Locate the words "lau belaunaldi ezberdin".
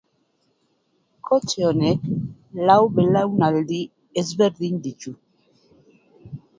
2.67-4.85